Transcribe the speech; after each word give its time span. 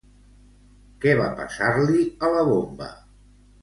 Què 1.05 1.13
va 1.21 1.29
passar-li 1.43 2.05
a 2.31 2.35
la 2.39 2.51
bomba? 2.53 2.93